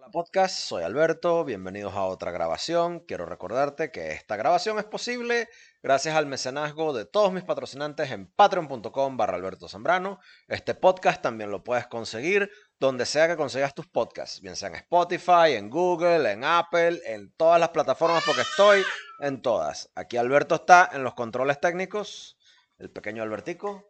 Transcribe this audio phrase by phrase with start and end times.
[0.00, 3.00] Hola podcast, soy Alberto, bienvenidos a otra grabación.
[3.00, 5.46] Quiero recordarte que esta grabación es posible
[5.82, 10.18] gracias al mecenazgo de todos mis patrocinantes en patreon.com barra Alberto Zambrano.
[10.48, 14.76] Este podcast también lo puedes conseguir donde sea que consigas tus podcasts, bien sea en
[14.76, 18.82] Spotify, en Google, en Apple, en todas las plataformas porque estoy
[19.18, 19.90] en todas.
[19.94, 22.38] Aquí Alberto está en los controles técnicos,
[22.78, 23.84] el pequeño Albertico.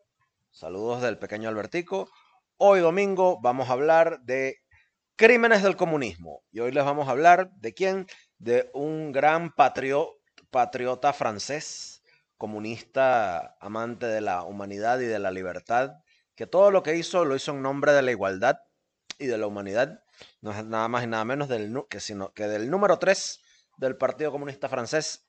[0.50, 2.10] Saludos del pequeño Albertico.
[2.56, 4.59] Hoy domingo vamos a hablar de
[5.20, 6.42] Crímenes del comunismo.
[6.50, 8.06] Y hoy les vamos a hablar de quién?
[8.38, 12.02] De un gran patriota francés,
[12.38, 15.90] comunista, amante de la humanidad y de la libertad,
[16.34, 18.60] que todo lo que hizo lo hizo en nombre de la igualdad
[19.18, 20.02] y de la humanidad.
[20.40, 23.40] No es nada más y nada menos del, que, sino, que del número 3
[23.76, 25.28] del Partido Comunista Francés,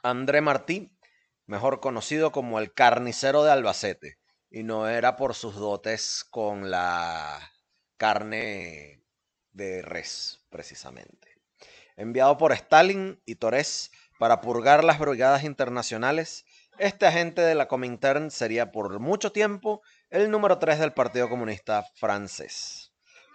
[0.00, 0.96] André Martí,
[1.44, 4.20] mejor conocido como el carnicero de Albacete.
[4.48, 7.40] Y no era por sus dotes con la
[7.96, 8.98] carne
[9.58, 11.36] de res, precisamente.
[11.96, 16.46] Enviado por Stalin y Torres para purgar las brigadas internacionales,
[16.78, 21.84] este agente de la Comintern sería por mucho tiempo el número 3 del Partido Comunista
[21.96, 22.92] francés.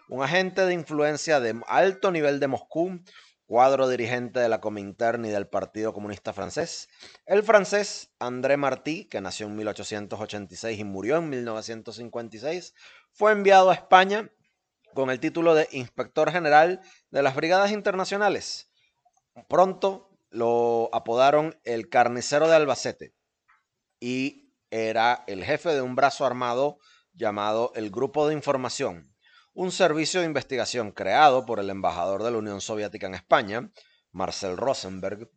[0.08, 3.02] Un agente de influencia de alto nivel de Moscú,
[3.46, 6.88] cuadro dirigente de la Comintern y del Partido Comunista francés.
[7.26, 12.74] El francés André Martí, que nació en 1886 y murió en 1956,
[13.12, 14.32] fue enviado a España
[14.94, 18.72] con el título de Inspector General de las Brigadas Internacionales.
[19.48, 23.16] Pronto lo apodaron el Carnicero de Albacete
[24.00, 26.80] y era el jefe de un brazo armado
[27.14, 29.16] llamado el Grupo de Información,
[29.54, 33.72] un servicio de investigación creado por el embajador de la Unión Soviética en España,
[34.12, 35.30] Marcel Rosenberg,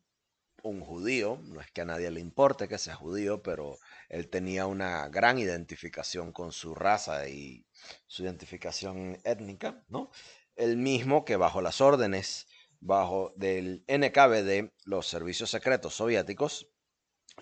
[0.66, 3.78] un judío, no es que a nadie le importe que sea judío, pero
[4.08, 7.66] él tenía una gran identificación con su raza y
[8.06, 10.10] su identificación étnica, ¿no?
[10.56, 12.46] El mismo que bajo las órdenes
[12.80, 16.68] bajo del NKVD, los servicios secretos soviéticos,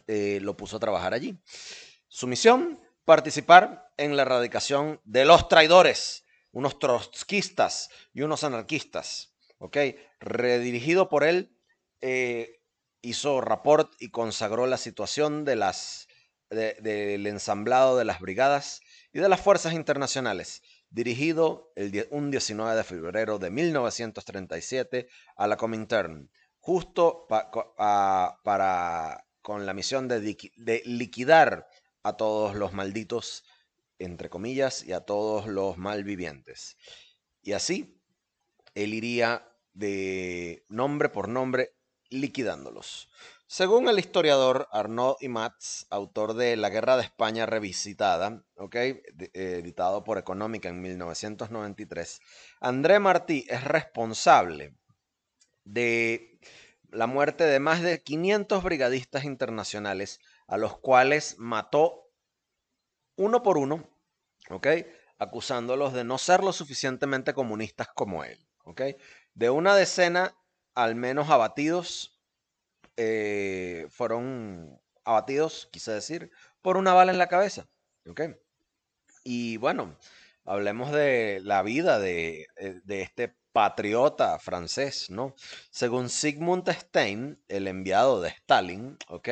[0.06, 1.38] eh, lo puso a trabajar allí.
[2.08, 9.76] Su misión, participar en la erradicación de los traidores, unos trotskistas y unos anarquistas, ¿ok?
[10.20, 11.56] Redirigido por él,
[12.00, 12.60] eh,
[13.04, 16.08] hizo rapport y consagró la situación de las
[16.50, 18.80] del ensamblado de las brigadas
[19.12, 25.56] y de las fuerzas internacionales, dirigido el, un 19 de febrero de 1937 a la
[25.56, 31.66] Comintern, justo para, con la misión de, de liquidar
[32.02, 33.44] a todos los malditos,
[33.98, 36.76] entre comillas, y a todos los malvivientes.
[37.42, 38.00] Y así,
[38.74, 41.73] él iría de nombre por nombre
[42.14, 43.10] liquidándolos.
[43.46, 48.42] Según el historiador Arnaud Imats, autor de La Guerra de España Revisitada,
[49.34, 52.20] editado por Económica en 1993,
[52.60, 54.74] André Martí es responsable
[55.64, 56.40] de
[56.90, 62.10] la muerte de más de 500 brigadistas internacionales, a los cuales mató
[63.16, 63.88] uno por uno,
[65.18, 68.38] acusándolos de no ser lo suficientemente comunistas como él.
[69.34, 70.34] De una decena
[70.74, 72.20] al menos abatidos
[72.96, 76.30] eh, fueron abatidos, quise decir,
[76.62, 77.68] por una bala en la cabeza.
[79.24, 79.98] Y bueno,
[80.44, 85.34] hablemos de la vida de, eh, este patriota francés, ¿no?
[85.70, 89.28] Según Sigmund Stein, el enviado de Stalin, ¿ok?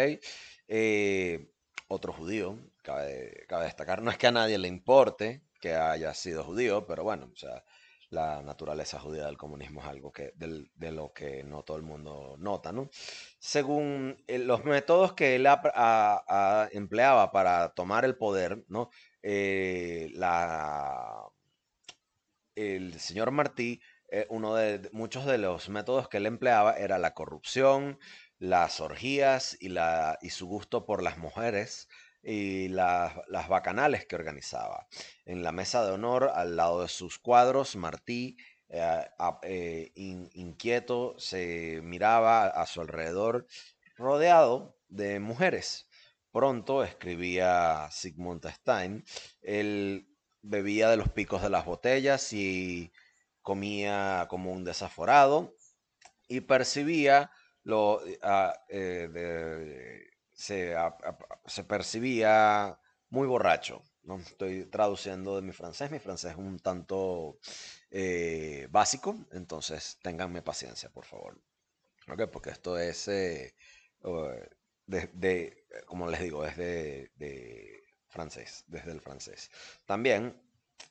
[0.69, 1.51] Eh,
[1.89, 6.45] otro judío, cabe, cabe, destacar, no es que a nadie le importe que haya sido
[6.45, 7.65] judío, pero bueno, o sea,
[8.13, 12.37] la naturaleza judía del comunismo es algo que, de lo que no todo el mundo
[12.39, 12.91] nota, ¿no?
[13.39, 15.47] Según eh, los métodos que él
[16.73, 18.91] empleaba para tomar el poder, ¿no?
[19.23, 20.13] Eh,
[22.55, 27.15] el señor Martí, eh, uno de muchos de los métodos que él empleaba era la
[27.15, 27.99] corrupción,
[28.39, 31.89] las orgías y, la, y su gusto por las mujeres,
[32.23, 33.15] y las,
[33.49, 34.87] bacanales que organizaba.
[35.25, 38.37] En la mesa de honor, al lado de sus cuadros, Martí,
[38.69, 39.05] eh,
[39.43, 43.47] eh, inquieto, se miraba a su alrededor,
[43.97, 45.89] rodeado de mujeres.
[46.31, 49.05] Pronto, escribía Sigmund Stein,
[49.43, 50.09] él
[50.43, 52.93] bebía de los picos de las botellas y
[53.43, 55.55] comía como un desaforado
[56.29, 57.31] y percibía
[57.65, 60.12] lo, ah, eh, de,
[60.43, 62.79] se, percibía
[63.11, 63.83] muy borracho.
[64.03, 64.19] ¿no?
[64.19, 67.39] Estoy traduciendo de mi francés, mi francés es un tanto
[67.91, 71.41] eh, básico, entonces ténganme paciencia, por favor.
[72.33, 73.55] Porque esto es, eh,
[74.87, 79.51] de, como les digo, es de, francés, desde el francés.
[79.87, 80.43] También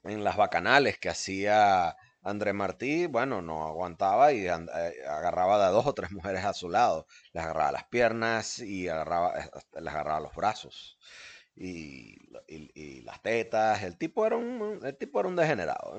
[0.03, 5.88] en las bacanales que hacía André Martí, bueno, no aguantaba y eh, agarraba de dos
[5.88, 7.08] o tres mujeres a su lado.
[7.34, 9.50] Les agarraba las piernas y agarraba, eh,
[9.82, 11.00] les agarraba los brazos
[11.56, 12.16] y,
[13.04, 13.84] las tetas.
[13.84, 15.96] El tipo era un, el tipo era un degenerado.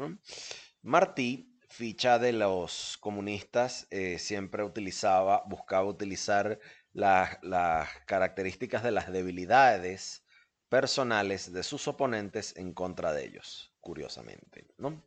[0.82, 6.58] Martí, ficha de los comunistas, eh, siempre utilizaba, buscaba utilizar
[6.92, 10.24] las características de las debilidades
[10.68, 15.04] personales de sus oponentes en contra de ellos, curiosamente, ¿no?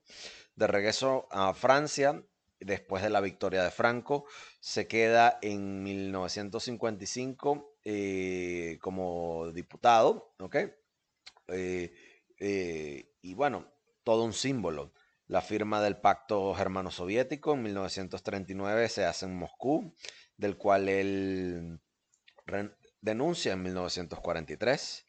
[0.55, 2.23] De regreso a Francia,
[2.59, 4.25] después de la victoria de Franco,
[4.59, 10.55] se queda en 1955 eh, como diputado, ¿ok?
[11.47, 11.93] Eh,
[12.39, 13.71] eh, y bueno,
[14.03, 14.93] todo un símbolo.
[15.27, 19.95] La firma del Pacto Germano-Soviético en 1939 se hace en Moscú,
[20.37, 21.79] del cual él
[23.01, 25.05] denuncia en 1943.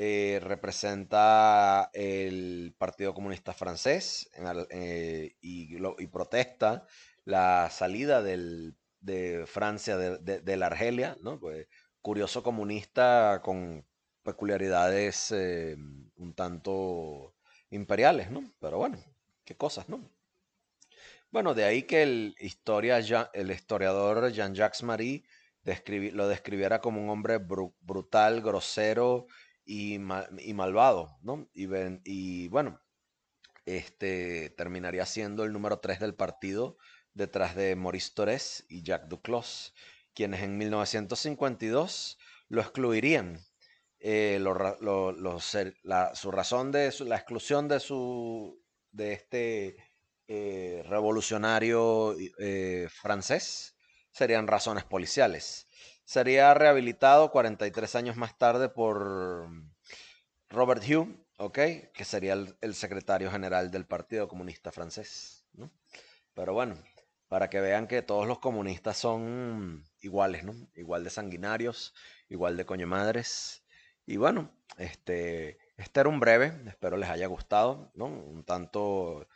[0.00, 4.30] Eh, representa el Partido Comunista Francés
[4.70, 6.86] eh, y, protesta
[7.24, 11.40] la salida del- de Francia de, la Argelia, ¿no?
[11.40, 11.66] Pues,
[12.00, 13.84] curioso comunista con
[14.22, 15.76] peculiaridades eh,
[16.16, 17.34] un tanto
[17.70, 18.44] imperiales, ¿no?
[18.60, 18.98] Pero bueno,
[19.44, 20.08] qué cosas, ¿no?
[21.30, 22.98] Bueno, de ahí que el, historia,
[23.32, 25.24] el historiador Jean-Jacques Marie
[26.12, 29.26] lo describiera como un hombre bru- brutal, grosero
[29.68, 31.50] y, ma- y malvado, ¿no?
[31.54, 31.68] Y,
[32.04, 32.80] y bueno,
[33.66, 36.78] este terminaría siendo el número 3 del partido
[37.14, 39.74] detrás de Maurice Thorez y Jacques Duclos,
[40.14, 42.18] quienes en 1952
[42.48, 43.40] lo excluirían.
[44.00, 44.38] Eh,
[45.82, 48.62] la- su razón de su- la exclusión de su
[48.92, 49.76] de este
[50.28, 53.76] eh, revolucionario eh, francés
[54.12, 55.67] serían razones policiales.
[56.08, 59.50] Sería rehabilitado 43 años más tarde por
[60.48, 61.58] Robert Hugh, ¿ok?
[61.92, 65.70] Que sería el, secretario general del Partido Comunista Francés, ¿no?
[66.32, 66.82] Pero bueno,
[67.28, 70.54] para que vean que todos los comunistas son iguales, ¿no?
[70.76, 71.92] Igual de sanguinarios,
[72.30, 73.62] igual de coño madres.
[74.06, 78.06] Y bueno, este, este era un breve, espero les haya gustado, ¿no?
[78.06, 79.28] Un tanto,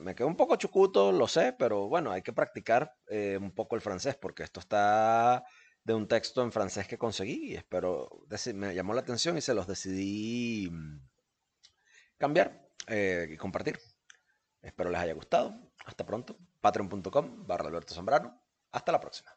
[0.00, 3.74] me quedó un poco chucuto, lo sé, pero bueno, hay que practicar eh, un poco
[3.74, 5.46] el francés porque esto está
[5.84, 9.54] de un texto en francés que conseguí y espero, me llamó la atención y se
[9.54, 10.98] los decidí mm,
[12.18, 13.78] cambiar eh, y compartir.
[14.62, 15.54] Espero les haya gustado.
[15.84, 16.38] Hasta pronto.
[16.60, 18.40] Patreon.com barra Alberto Zambrano.
[18.72, 19.30] Hasta la próxima.